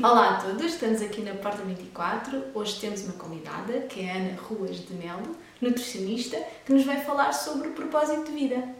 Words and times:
Olá 0.00 0.36
a 0.36 0.40
todos, 0.40 0.64
estamos 0.64 1.02
aqui 1.02 1.22
na 1.22 1.34
Porta 1.34 1.64
24. 1.64 2.52
Hoje 2.54 2.80
temos 2.80 3.02
uma 3.02 3.14
convidada, 3.14 3.80
que 3.80 4.00
é 4.00 4.12
a 4.12 4.16
Ana 4.16 4.36
Ruas 4.40 4.76
de 4.76 4.94
Melo, 4.94 5.34
nutricionista, 5.60 6.36
que 6.64 6.72
nos 6.72 6.84
vai 6.84 7.02
falar 7.04 7.32
sobre 7.32 7.68
o 7.68 7.72
propósito 7.72 8.26
de 8.26 8.32
vida. 8.32 8.77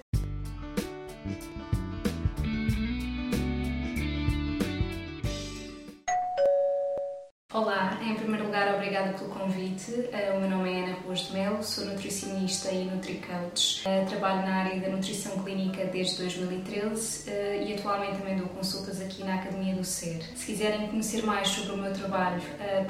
Olá, 7.59 7.99
em 8.01 8.15
primeiro 8.15 8.45
lugar, 8.45 8.73
obrigada 8.73 9.15
pelo 9.15 9.31
convite. 9.31 9.91
Uh, 9.91 10.37
o 10.37 10.41
meu 10.43 10.49
nome 10.49 10.73
é 10.73 10.85
Ana 10.85 10.97
Ruas 11.05 11.19
de 11.27 11.33
Melo, 11.33 11.61
sou 11.61 11.87
nutricionista 11.87 12.71
e 12.71 12.85
NutriCoach. 12.85 13.83
Uh, 13.85 14.09
trabalho 14.09 14.43
na 14.43 14.59
área 14.59 14.81
da 14.81 14.89
nutrição 14.91 15.43
clínica 15.43 15.85
desde 15.87 16.19
2013 16.19 17.29
uh, 17.29 17.63
e 17.67 17.75
atualmente 17.75 18.19
também 18.19 18.37
dou 18.37 18.47
consultas 18.47 19.01
aqui 19.01 19.25
na 19.25 19.35
Academia 19.35 19.75
do 19.75 19.83
Ser. 19.83 20.23
Se 20.37 20.47
quiserem 20.47 20.87
conhecer 20.87 21.25
mais 21.25 21.49
sobre 21.49 21.73
o 21.73 21.77
meu 21.79 21.93
trabalho, 21.93 22.41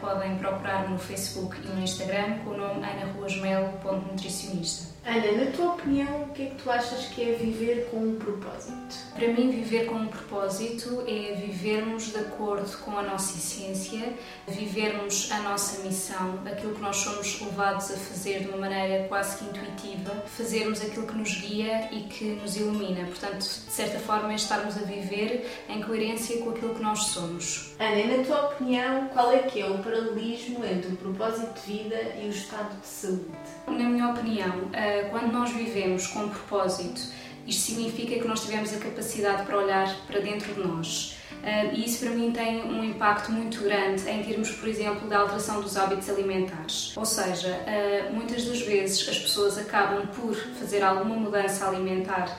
podem 0.02 0.36
procurar-me 0.36 0.92
no 0.92 0.98
Facebook 0.98 1.56
e 1.64 1.68
no 1.68 1.82
Instagram 1.82 2.40
com 2.44 2.50
o 2.50 2.56
nome 2.58 2.80
anaruasmelo.nutricionista. 3.28 4.98
Ana, 5.08 5.44
na 5.44 5.50
tua 5.52 5.72
opinião, 5.72 6.24
o 6.24 6.28
que 6.34 6.42
é 6.42 6.46
que 6.50 6.62
tu 6.62 6.70
achas 6.70 7.06
que 7.06 7.22
é 7.22 7.32
viver 7.32 7.88
com 7.90 7.96
um 7.96 8.16
propósito? 8.16 8.94
Para 9.14 9.28
mim, 9.28 9.50
viver 9.50 9.86
com 9.86 9.94
um 9.94 10.06
propósito 10.06 11.02
é 11.06 11.34
vivermos 11.34 12.12
de 12.12 12.18
acordo 12.18 12.70
com 12.84 12.98
a 12.98 13.02
nossa 13.02 13.38
essência, 13.38 14.12
vivermos 14.46 15.32
a 15.32 15.40
nossa 15.40 15.82
missão, 15.82 16.38
aquilo 16.44 16.74
que 16.74 16.82
nós 16.82 16.96
somos 16.96 17.40
levados 17.40 17.90
a 17.90 17.96
fazer 17.96 18.40
de 18.40 18.48
uma 18.48 18.58
maneira 18.58 19.08
quase 19.08 19.38
que 19.38 19.44
intuitiva, 19.44 20.14
fazermos 20.26 20.82
aquilo 20.82 21.06
que 21.06 21.16
nos 21.16 21.40
guia 21.40 21.88
e 21.90 22.00
que 22.02 22.24
nos 22.24 22.56
ilumina. 22.56 23.06
Portanto, 23.06 23.38
de 23.38 23.72
certa 23.72 23.98
forma, 24.00 24.32
é 24.32 24.34
estarmos 24.34 24.76
a 24.76 24.80
viver 24.80 25.48
em 25.70 25.80
coerência 25.82 26.36
com 26.42 26.50
aquilo 26.50 26.74
que 26.74 26.82
nós 26.82 27.04
somos. 27.04 27.74
Ana, 27.78 28.14
na 28.14 28.24
tua 28.24 28.48
opinião, 28.48 29.08
qual 29.08 29.32
é 29.32 29.38
que 29.38 29.58
é 29.62 29.66
o 29.66 29.78
paralelismo 29.78 30.62
entre 30.66 30.92
o 30.92 30.96
propósito 30.96 31.54
de 31.54 31.78
vida 31.78 31.96
e 32.22 32.26
o 32.26 32.30
estado 32.30 32.78
de 32.78 32.86
saúde? 32.86 33.17
Na 33.66 33.88
minha 33.88 34.08
opinião, 34.08 34.70
eh, 34.72 35.08
quando 35.10 35.32
nós 35.32 35.50
vivemos 35.50 36.06
com 36.06 36.28
propósito, 36.28 37.00
isto 37.46 37.62
significa 37.62 38.18
que 38.18 38.26
nós 38.26 38.40
tivemos 38.44 38.72
a 38.74 38.78
capacidade 38.78 39.44
para 39.44 39.58
olhar 39.58 39.94
para 40.06 40.20
dentro 40.20 40.54
de 40.54 40.60
nós. 40.60 41.16
Eh, 41.42 41.74
e 41.74 41.84
isso 41.84 42.04
para 42.04 42.14
mim 42.14 42.32
tem 42.32 42.62
um 42.62 42.82
impacto 42.82 43.30
muito 43.30 43.62
grande 43.62 44.08
em 44.08 44.22
termos, 44.22 44.50
por 44.50 44.68
exemplo, 44.68 45.08
da 45.08 45.18
alteração 45.18 45.60
dos 45.60 45.76
hábitos 45.76 46.08
alimentares. 46.08 46.96
Ou 46.96 47.04
seja, 47.04 47.48
eh, 47.66 48.10
muitas 48.12 48.44
das 48.44 48.60
vezes 48.62 49.08
as 49.08 49.18
pessoas 49.18 49.58
acabam 49.58 50.06
por 50.08 50.34
fazer 50.58 50.82
alguma 50.82 51.14
mudança 51.14 51.66
alimentar 51.68 52.36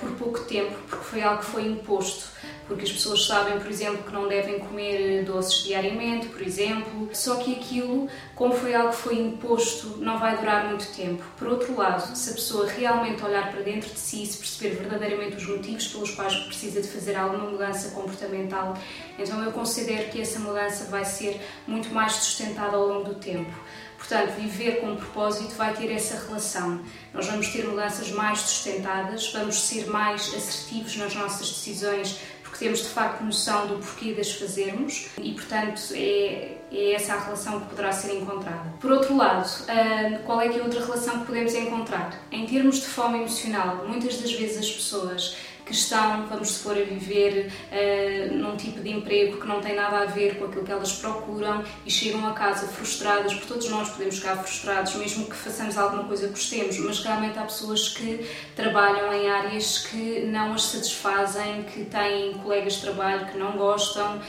por 0.00 0.10
pouco 0.16 0.40
tempo, 0.40 0.74
porque 0.88 1.04
foi 1.04 1.22
algo 1.22 1.40
que 1.40 1.46
foi 1.46 1.66
imposto 1.68 2.26
porque 2.72 2.86
as 2.86 2.92
pessoas 2.92 3.26
sabem, 3.26 3.58
por 3.58 3.70
exemplo, 3.70 4.02
que 4.02 4.12
não 4.12 4.26
devem 4.26 4.58
comer 4.58 5.24
doces 5.24 5.62
diariamente, 5.62 6.26
por 6.28 6.40
exemplo. 6.40 7.10
Só 7.12 7.36
que 7.36 7.54
aquilo, 7.54 8.08
como 8.34 8.54
foi 8.54 8.74
algo 8.74 8.90
que 8.90 8.96
foi 8.96 9.18
imposto, 9.18 9.98
não 9.98 10.18
vai 10.18 10.36
durar 10.38 10.68
muito 10.68 10.86
tempo. 10.94 11.22
Por 11.36 11.48
outro 11.48 11.76
lado, 11.76 12.16
se 12.16 12.30
a 12.30 12.32
pessoa 12.32 12.66
realmente 12.66 13.22
olhar 13.22 13.50
para 13.50 13.60
dentro 13.60 13.90
de 13.90 13.98
si, 13.98 14.24
se 14.24 14.38
perceber 14.38 14.76
verdadeiramente 14.76 15.36
os 15.36 15.46
motivos 15.46 15.88
pelos 15.88 16.10
quais 16.12 16.34
precisa 16.34 16.80
de 16.80 16.88
fazer 16.88 17.14
alguma 17.14 17.50
mudança 17.50 17.90
comportamental, 17.90 18.74
então 19.18 19.42
eu 19.44 19.52
considero 19.52 20.10
que 20.10 20.20
essa 20.20 20.38
mudança 20.38 20.86
vai 20.86 21.04
ser 21.04 21.40
muito 21.66 21.90
mais 21.90 22.12
sustentada 22.12 22.76
ao 22.76 22.86
longo 22.86 23.04
do 23.04 23.14
tempo. 23.16 23.52
Portanto, 23.98 24.32
viver 24.32 24.80
com 24.80 24.88
um 24.88 24.96
propósito 24.96 25.54
vai 25.54 25.72
ter 25.74 25.90
essa 25.92 26.26
relação. 26.26 26.82
Nós 27.14 27.24
vamos 27.26 27.48
ter 27.50 27.64
mudanças 27.64 28.10
mais 28.10 28.40
sustentadas, 28.40 29.32
vamos 29.32 29.60
ser 29.60 29.86
mais 29.86 30.34
assertivos 30.34 30.96
nas 30.96 31.14
nossas 31.14 31.48
decisões, 31.48 32.18
porque 32.52 32.66
temos 32.66 32.80
de 32.80 32.88
facto 32.88 33.24
noção 33.24 33.66
do 33.66 33.76
porquê 33.76 34.12
das 34.12 34.30
fazermos 34.32 35.08
e, 35.16 35.32
portanto, 35.32 35.80
é, 35.94 36.58
é 36.70 36.92
essa 36.92 37.14
a 37.14 37.20
relação 37.20 37.60
que 37.60 37.70
poderá 37.70 37.90
ser 37.92 38.14
encontrada. 38.14 38.74
Por 38.78 38.92
outro 38.92 39.16
lado, 39.16 39.48
ah, 39.68 40.18
qual 40.26 40.38
é 40.38 40.50
que 40.50 40.58
é 40.58 40.62
outra 40.62 40.84
relação 40.84 41.20
que 41.20 41.26
podemos 41.26 41.54
encontrar? 41.54 42.14
Em 42.30 42.44
termos 42.44 42.76
de 42.76 42.86
fome 42.86 43.20
emocional, 43.20 43.86
muitas 43.88 44.18
das 44.18 44.32
vezes 44.32 44.58
as 44.58 44.70
pessoas 44.70 45.34
que 45.72 45.78
estão, 45.78 46.26
vamos 46.26 46.50
supor, 46.50 46.76
a 46.76 46.84
viver 46.84 47.50
uh, 47.72 48.34
num 48.34 48.56
tipo 48.56 48.80
de 48.80 48.90
emprego 48.90 49.40
que 49.40 49.46
não 49.46 49.60
tem 49.60 49.74
nada 49.74 50.00
a 50.00 50.04
ver 50.04 50.38
com 50.38 50.44
aquilo 50.44 50.64
que 50.64 50.70
elas 50.70 50.92
procuram 50.92 51.64
e 51.86 51.90
chegam 51.90 52.26
a 52.28 52.32
casa 52.32 52.66
frustradas, 52.68 53.32
porque 53.32 53.46
todos 53.46 53.70
nós 53.70 53.88
podemos 53.88 54.18
ficar 54.18 54.36
frustrados, 54.36 54.94
mesmo 54.96 55.24
que 55.24 55.34
façamos 55.34 55.78
alguma 55.78 56.04
coisa 56.04 56.26
que 56.26 56.34
gostemos, 56.34 56.78
mas 56.78 57.02
realmente 57.02 57.38
há 57.38 57.42
pessoas 57.44 57.88
que 57.88 58.28
trabalham 58.54 59.12
em 59.14 59.30
áreas 59.30 59.86
que 59.86 60.20
não 60.26 60.52
as 60.52 60.64
satisfazem, 60.64 61.62
que 61.64 61.86
têm 61.86 62.34
colegas 62.34 62.74
de 62.74 62.82
trabalho 62.82 63.26
que 63.26 63.38
não 63.38 63.52
gostam 63.52 64.16
uh, 64.16 64.20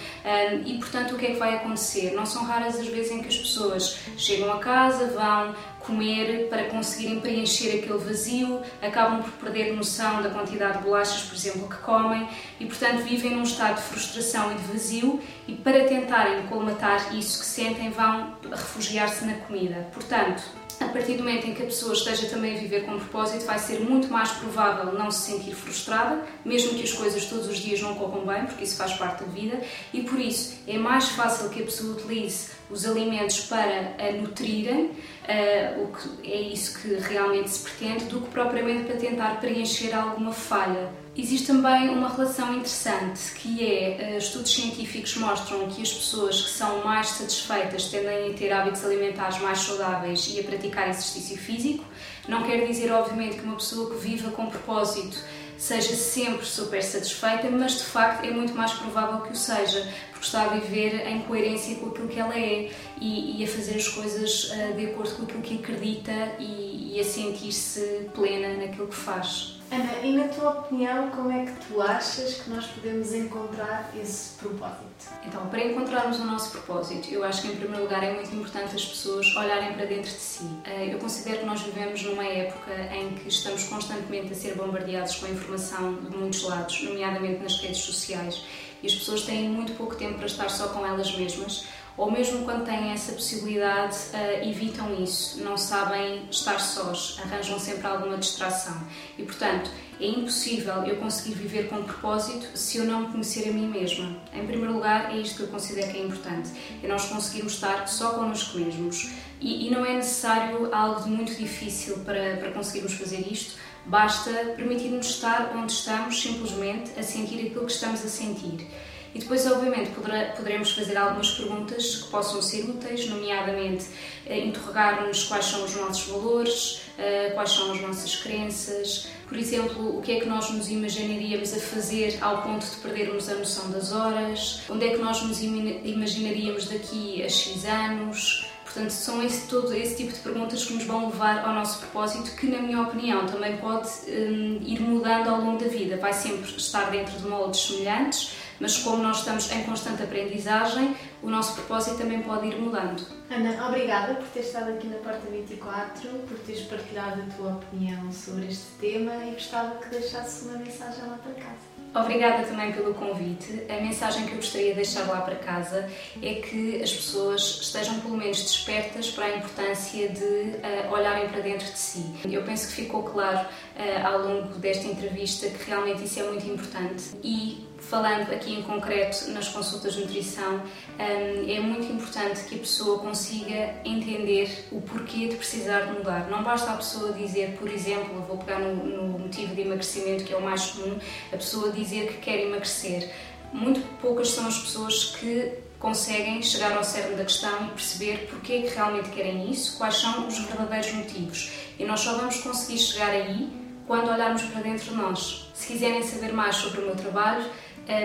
e, 0.65 0.77
portanto, 0.77 1.15
o 1.15 1.17
que 1.17 1.25
é 1.25 1.31
que 1.31 1.39
vai 1.39 1.55
acontecer? 1.55 2.11
Não 2.11 2.25
são 2.25 2.45
raras 2.45 2.79
as 2.79 2.87
vezes 2.87 3.11
em 3.11 3.21
que 3.21 3.27
as 3.27 3.37
pessoas 3.37 3.99
chegam 4.15 4.51
a 4.53 4.59
casa, 4.59 5.07
vão 5.07 5.53
comer 5.85 6.47
para 6.49 6.65
conseguirem 6.65 7.19
preencher 7.19 7.77
aquele 7.77 7.99
vazio, 7.99 8.61
acabam 8.81 9.21
por 9.21 9.31
perder 9.33 9.73
noção 9.73 10.21
da 10.21 10.29
quantidade 10.29 10.77
de 10.77 10.83
bolachas, 10.83 11.23
por 11.23 11.35
exemplo, 11.35 11.69
que 11.69 11.77
comem 11.77 12.27
e, 12.59 12.65
portanto, 12.65 13.03
vivem 13.03 13.35
num 13.35 13.43
estado 13.43 13.75
de 13.75 13.81
frustração 13.83 14.51
e 14.51 14.55
de 14.55 14.63
vazio 14.63 15.21
e 15.47 15.53
para 15.53 15.85
tentarem 15.85 16.45
colmatar 16.47 17.15
isso 17.15 17.39
que 17.39 17.45
sentem 17.45 17.89
vão 17.89 18.35
refugiar-se 18.49 19.25
na 19.25 19.33
comida. 19.35 19.87
Portanto, 19.93 20.43
a 20.79 20.87
partir 20.87 21.13
do 21.13 21.23
momento 21.23 21.47
em 21.47 21.53
que 21.53 21.61
a 21.61 21.65
pessoa 21.65 21.93
esteja 21.93 22.27
também 22.27 22.55
a 22.55 22.59
viver 22.59 22.85
com 22.85 22.97
propósito, 22.97 23.45
vai 23.45 23.59
ser 23.59 23.79
muito 23.79 24.07
mais 24.09 24.31
provável 24.31 24.93
não 24.93 25.11
se 25.11 25.31
sentir 25.31 25.53
frustrada, 25.53 26.23
mesmo 26.43 26.75
que 26.75 26.83
as 26.83 26.91
coisas 26.91 27.25
todos 27.25 27.47
os 27.47 27.57
dias 27.57 27.81
não 27.81 27.95
corram 27.95 28.25
bem, 28.25 28.45
porque 28.45 28.63
isso 28.63 28.75
faz 28.75 28.93
parte 28.93 29.23
da 29.23 29.31
vida, 29.31 29.61
e 29.93 30.03
por 30.03 30.19
isso 30.19 30.55
é 30.67 30.77
mais 30.77 31.09
fácil 31.09 31.49
que 31.49 31.61
a 31.61 31.65
pessoa 31.65 31.93
utilize 31.95 32.51
os 32.73 32.85
alimentos 32.85 33.41
para 33.41 33.93
a 33.99 34.11
nutrirem, 34.13 34.85
uh, 34.85 35.83
o 35.83 35.95
que 35.95 36.31
é 36.31 36.41
isso 36.41 36.79
que 36.81 36.95
realmente 36.95 37.51
se 37.51 37.63
pretende, 37.63 38.05
do 38.05 38.21
que 38.21 38.29
propriamente 38.31 38.85
para 38.85 38.97
tentar 38.97 39.39
preencher 39.39 39.93
alguma 39.93 40.33
falha. 40.33 40.89
Existe 41.15 41.45
também 41.45 41.89
uma 41.89 42.09
relação 42.09 42.51
interessante 42.53 43.35
que 43.35 43.63
é, 43.63 44.15
uh, 44.15 44.17
estudos 44.17 44.51
científicos 44.51 45.15
mostram 45.17 45.67
que 45.67 45.83
as 45.83 45.93
pessoas 45.93 46.41
que 46.41 46.49
são 46.49 46.83
mais 46.83 47.09
satisfeitas 47.09 47.85
tendem 47.85 48.31
a 48.31 48.33
ter 48.33 48.51
hábitos 48.51 48.83
alimentares 48.83 49.39
mais 49.39 49.59
saudáveis 49.59 50.27
e 50.33 50.39
a 50.39 50.43
praticar 50.43 50.89
exercício 50.89 51.37
físico. 51.37 51.85
Não 52.27 52.41
quer 52.43 52.65
dizer, 52.65 52.91
obviamente, 52.91 53.37
que 53.37 53.43
uma 53.43 53.55
pessoa 53.55 53.91
que 53.91 53.97
viva 53.97 54.31
com 54.31 54.47
propósito 54.47 55.17
seja 55.57 55.95
sempre 55.95 56.45
super 56.45 56.83
satisfeita, 56.83 57.49
mas 57.49 57.77
de 57.77 57.83
facto 57.83 58.25
é 58.25 58.31
muito 58.31 58.53
mais 58.53 58.73
provável 58.73 59.21
que 59.21 59.31
o 59.31 59.35
seja, 59.35 59.87
porque 60.23 60.37
está 60.37 60.43
a 60.43 60.47
viver 60.47 61.05
em 61.05 61.19
coerência 61.23 61.75
com 61.75 61.87
aquilo 61.87 62.07
que 62.07 62.19
ela 62.19 62.37
é 62.37 62.71
e, 62.99 63.41
e 63.41 63.43
a 63.43 63.47
fazer 63.47 63.75
as 63.75 63.87
coisas 63.89 64.51
uh, 64.51 64.73
de 64.73 64.85
acordo 64.85 65.15
com 65.17 65.23
aquilo 65.23 65.41
que 65.41 65.55
acredita 65.55 66.11
e, 66.39 66.95
e 66.95 66.99
a 66.99 67.03
sentir-se 67.03 68.07
plena 68.13 68.55
naquilo 68.55 68.87
que 68.87 68.95
faz. 68.95 69.59
Ana, 69.69 69.91
e 70.03 70.15
na 70.15 70.27
tua 70.27 70.51
opinião, 70.51 71.09
como 71.09 71.31
é 71.31 71.45
que 71.45 71.65
tu 71.65 71.81
achas 71.81 72.35
que 72.35 72.49
nós 72.49 72.65
podemos 72.67 73.11
encontrar 73.13 73.91
esse 73.99 74.37
propósito? 74.37 75.09
Então, 75.25 75.47
para 75.47 75.65
encontrarmos 75.65 76.19
o 76.19 76.25
nosso 76.25 76.51
propósito, 76.51 77.11
eu 77.11 77.23
acho 77.23 77.41
que 77.41 77.47
em 77.47 77.55
primeiro 77.55 77.83
lugar 77.83 78.03
é 78.03 78.13
muito 78.13 78.33
importante 78.35 78.75
as 78.75 78.85
pessoas 78.85 79.25
olharem 79.35 79.73
para 79.73 79.85
dentro 79.85 80.11
de 80.11 80.19
si. 80.19 80.47
Eh, 80.63 80.93
eu 80.93 80.99
considero 80.99 81.39
que 81.39 81.45
nós 81.45 81.61
vivemos 81.61 82.03
numa 82.03 82.23
época 82.23 82.71
em 82.95 83.15
que 83.15 83.27
estamos 83.27 83.63
constantemente 83.63 84.31
a 84.31 84.35
ser 84.35 84.55
bombardeados 84.55 85.15
com 85.15 85.25
informação 85.27 85.95
de 85.95 86.15
muitos 86.15 86.43
lados, 86.43 86.83
nomeadamente 86.83 87.41
nas 87.41 87.59
redes 87.59 87.79
sociais, 87.79 88.43
e 88.83 88.87
as 88.87 88.93
pessoas 88.93 89.21
têm 89.21 89.47
muito 89.47 89.73
pouco 89.77 89.95
tempo 89.95 90.12
para 90.15 90.25
estar 90.25 90.49
só 90.49 90.67
com 90.69 90.85
elas 90.85 91.15
mesmas 91.15 91.65
ou 91.95 92.11
mesmo 92.11 92.43
quando 92.43 92.65
têm 92.65 92.91
essa 92.91 93.13
possibilidade, 93.13 93.95
uh, 94.13 94.47
evitam 94.47 94.95
isso, 95.01 95.43
não 95.43 95.55
sabem 95.55 96.23
estar 96.29 96.59
sós, 96.59 97.19
arranjam 97.23 97.59
sempre 97.59 97.85
alguma 97.85 98.17
distração. 98.17 98.75
E 99.17 99.23
portanto, 99.23 99.69
é 100.01 100.07
impossível 100.07 100.83
eu 100.85 100.95
conseguir 100.95 101.35
viver 101.35 101.69
com 101.69 101.83
propósito 101.83 102.57
se 102.57 102.79
eu 102.79 102.85
não 102.85 103.01
me 103.01 103.07
conhecer 103.09 103.47
a 103.47 103.53
mim 103.53 103.67
mesma. 103.67 104.17
Em 104.33 104.45
primeiro 104.47 104.73
lugar, 104.73 105.13
é 105.13 105.17
isto 105.17 105.37
que 105.37 105.43
eu 105.43 105.47
considero 105.47 105.91
que 105.91 105.97
é 105.97 106.01
importante: 106.01 106.49
é 106.81 106.87
nós 106.87 107.05
conseguirmos 107.05 107.53
estar 107.53 107.87
só 107.87 108.13
connosco 108.13 108.57
mesmos. 108.57 109.11
E, 109.39 109.67
e 109.67 109.69
não 109.69 109.85
é 109.85 109.93
necessário 109.93 110.73
algo 110.73 111.03
de 111.03 111.09
muito 111.09 111.35
difícil 111.35 111.99
para, 111.99 112.37
para 112.37 112.51
conseguirmos 112.51 112.93
fazer 112.93 113.19
isto. 113.31 113.55
Basta 113.85 114.31
permitir-nos 114.55 115.07
estar 115.07 115.51
onde 115.55 115.73
estamos, 115.73 116.19
simplesmente 116.19 116.97
a 116.97 117.03
sentir 117.03 117.45
aquilo 117.45 117.65
que 117.65 117.71
estamos 117.71 118.03
a 118.03 118.07
sentir. 118.07 118.67
E 119.13 119.19
depois, 119.19 119.45
obviamente, 119.45 119.91
poderemos 120.35 120.71
fazer 120.71 120.97
algumas 120.97 121.31
perguntas 121.31 121.97
que 121.97 122.09
possam 122.09 122.41
ser 122.41 122.63
úteis, 122.63 123.07
nomeadamente 123.07 123.85
eh, 124.25 124.39
interrogar-nos 124.39 125.25
quais 125.25 125.45
são 125.45 125.63
os 125.63 125.75
nossos 125.75 126.07
valores, 126.07 126.81
eh, 126.97 127.31
quais 127.35 127.51
são 127.51 127.71
as 127.71 127.81
nossas 127.81 128.15
crenças, 128.15 129.07
por 129.33 129.39
exemplo, 129.39 129.97
o 129.97 130.01
que 130.01 130.11
é 130.11 130.19
que 130.19 130.27
nós 130.27 130.51
nos 130.51 130.69
imaginaríamos 130.69 131.55
a 131.55 131.59
fazer 131.59 132.19
ao 132.21 132.43
ponto 132.43 132.63
de 132.63 132.75
perdermos 132.75 133.27
a 133.29 133.33
noção 133.33 133.71
das 133.71 133.91
horas, 133.91 134.61
onde 134.69 134.85
é 134.85 134.89
que 134.91 134.97
nós 134.97 135.23
nos 135.23 135.41
imaginaríamos 135.41 136.67
daqui 136.67 137.23
a 137.23 137.27
X 137.27 137.65
anos. 137.65 138.45
Portanto, 138.63 138.91
são 138.91 139.23
esse, 139.23 139.47
todo 139.47 139.73
esse 139.73 139.97
tipo 139.97 140.13
de 140.13 140.19
perguntas 140.19 140.65
que 140.65 140.73
nos 140.73 140.83
vão 140.83 141.07
levar 141.07 141.45
ao 141.45 141.53
nosso 141.53 141.79
propósito, 141.79 142.35
que, 142.35 142.45
na 142.45 142.59
minha 142.59 142.81
opinião, 142.83 143.25
também 143.25 143.57
pode 143.57 143.89
um, 144.07 144.59
ir 144.63 144.79
mudando 144.79 145.29
ao 145.29 145.41
longo 145.41 145.63
da 145.63 145.67
vida. 145.67 145.97
Vai 145.97 146.13
sempre 146.13 146.51
estar 146.55 146.91
dentro 146.91 147.17
de 147.17 147.27
moldes 147.27 147.59
semelhantes, 147.61 148.35
mas 148.59 148.77
como 148.77 149.01
nós 149.01 149.19
estamos 149.19 149.51
em 149.51 149.63
constante 149.63 150.03
aprendizagem, 150.03 150.95
o 151.21 151.29
nosso 151.29 151.53
propósito 151.55 151.97
também 151.97 152.21
pode 152.21 152.47
ir 152.47 152.55
mudando. 152.55 153.05
Ana, 153.29 153.67
obrigada 153.67 154.15
por 154.15 154.27
ter 154.27 154.41
estado 154.41 154.71
aqui 154.71 154.87
na 154.87 154.97
Porta 154.97 155.29
24, 155.31 156.09
por 156.27 156.37
teres 156.39 156.61
partilhado 156.61 157.21
a 157.21 157.35
tua 157.35 157.53
opinião 157.53 158.11
sobre 158.11 158.47
este 158.47 158.71
tema 158.79 159.13
e 159.25 159.31
gostava 159.31 159.75
que 159.75 159.89
deixasse 159.89 160.45
uma 160.45 160.57
mensagem 160.57 161.03
lá 161.07 161.17
para 161.17 161.33
casa. 161.33 161.73
Obrigada 161.95 162.43
também 162.43 162.71
pelo 162.71 162.93
convite. 162.95 163.65
A 163.69 163.79
mensagem 163.79 164.25
que 164.25 164.31
eu 164.31 164.37
gostaria 164.37 164.69
de 164.69 164.75
deixar 164.77 165.07
lá 165.07 165.21
para 165.21 165.35
casa 165.35 165.87
é 166.23 166.35
que 166.35 166.81
as 166.81 166.91
pessoas 166.91 167.59
estejam 167.61 167.99
pelo 167.99 168.17
menos 168.17 168.41
despertas 168.41 169.11
para 169.11 169.25
a 169.25 169.37
importância 169.37 170.09
de 170.09 170.23
uh, 170.23 170.91
olharem 170.91 171.29
para 171.29 171.41
dentro 171.41 171.71
de 171.71 171.77
si. 171.77 172.03
Eu 172.25 172.41
penso 172.43 172.67
que 172.69 172.73
ficou 172.73 173.03
claro 173.03 173.47
uh, 173.47 174.07
ao 174.07 174.19
longo 174.19 174.57
desta 174.57 174.87
entrevista 174.87 175.47
que 175.47 175.69
realmente 175.69 176.03
isso 176.05 176.19
é 176.19 176.23
muito 176.23 176.47
importante 176.47 177.11
e 177.23 177.67
falando 177.89 178.31
aqui 178.31 178.53
em 178.53 178.63
concreto 178.63 179.29
nas 179.31 179.47
consultas 179.49 179.93
de 179.93 180.01
nutrição, 180.01 180.55
hum, 180.57 181.45
é 181.47 181.59
muito 181.59 181.91
importante 181.91 182.43
que 182.45 182.55
a 182.55 182.59
pessoa 182.59 182.99
consiga 182.99 183.75
entender 183.85 184.67
o 184.71 184.81
porquê 184.81 185.27
de 185.27 185.35
precisar 185.35 185.81
de 185.81 185.93
mudar. 185.93 186.27
Não 186.29 186.43
basta 186.43 186.71
a 186.71 186.77
pessoa 186.77 187.13
dizer, 187.13 187.57
por 187.59 187.69
exemplo, 187.69 188.21
vou 188.27 188.37
pegar 188.37 188.59
no, 188.59 188.75
no 188.75 189.19
motivo 189.19 189.53
de 189.53 189.61
emagrecimento, 189.61 190.23
que 190.23 190.33
é 190.33 190.37
o 190.37 190.41
mais 190.41 190.71
comum, 190.71 190.97
a 191.31 191.37
pessoa 191.37 191.71
dizer 191.71 192.07
que 192.07 192.17
quer 192.17 192.39
emagrecer. 192.39 193.11
Muito 193.51 193.81
poucas 194.01 194.29
são 194.29 194.47
as 194.47 194.57
pessoas 194.57 195.15
que 195.17 195.53
conseguem 195.77 196.41
chegar 196.41 196.75
ao 196.77 196.83
cerne 196.83 197.15
da 197.15 197.25
questão 197.25 197.67
e 197.67 197.69
perceber 197.71 198.27
porque 198.29 198.53
é 198.53 198.61
que 198.61 198.73
realmente 198.73 199.09
querem 199.09 199.51
isso, 199.51 199.77
quais 199.77 199.97
são 199.97 200.27
os 200.27 200.39
verdadeiros 200.39 200.93
motivos. 200.93 201.51
E 201.77 201.83
nós 201.83 201.99
só 201.99 202.15
vamos 202.15 202.37
conseguir 202.37 202.79
chegar 202.79 203.09
aí 203.09 203.51
quando 203.85 204.09
olharmos 204.09 204.43
para 204.43 204.61
dentro 204.61 204.85
de 204.85 204.95
nós. 204.95 205.51
Se 205.53 205.67
quiserem 205.67 206.01
saber 206.01 206.31
mais 206.31 206.55
sobre 206.55 206.81
o 206.81 206.85
meu 206.85 206.95
trabalho, 206.95 207.45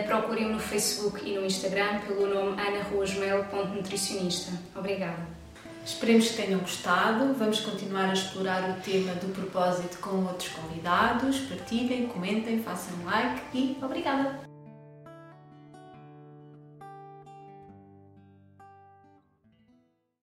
procurem-me 0.06 0.52
no 0.52 0.60
Facebook 0.60 1.28
e 1.28 1.34
no 1.34 1.44
Instagram 1.44 2.00
pelo 2.00 2.26
nome 2.26 2.60
anaruasmel.nutricionista. 2.60 4.52
Obrigada. 4.75 5.38
Esperemos 5.84 6.28
que 6.28 6.42
tenham 6.42 6.60
gostado. 6.60 7.32
Vamos 7.34 7.60
continuar 7.60 8.10
a 8.10 8.12
explorar 8.12 8.69
o 8.70 8.82
tema 8.82 9.14
do 9.14 9.32
propósito 9.32 9.98
com 10.00 10.25
outros 10.26 10.50
convidados. 10.50 11.38
Partilhem, 11.40 12.08
comentem, 12.08 12.62
façam 12.62 12.94
like 13.04 13.40
e 13.54 13.78
obrigada! 13.82 14.47